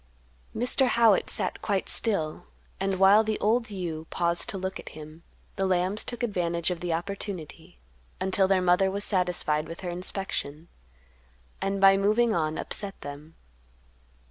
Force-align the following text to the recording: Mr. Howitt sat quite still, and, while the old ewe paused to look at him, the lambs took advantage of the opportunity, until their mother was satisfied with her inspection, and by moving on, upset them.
Mr. 0.55 0.87
Howitt 0.87 1.29
sat 1.29 1.61
quite 1.61 1.87
still, 1.87 2.47
and, 2.79 2.95
while 2.97 3.23
the 3.23 3.39
old 3.39 3.69
ewe 3.69 4.07
paused 4.09 4.49
to 4.49 4.57
look 4.57 4.79
at 4.79 4.89
him, 4.97 5.21
the 5.57 5.65
lambs 5.67 6.03
took 6.03 6.23
advantage 6.23 6.71
of 6.71 6.79
the 6.79 6.91
opportunity, 6.91 7.77
until 8.19 8.47
their 8.47 8.63
mother 8.63 8.89
was 8.89 9.03
satisfied 9.03 9.67
with 9.67 9.81
her 9.81 9.89
inspection, 9.91 10.69
and 11.61 11.79
by 11.79 11.97
moving 11.97 12.33
on, 12.33 12.57
upset 12.57 12.99
them. 13.01 13.35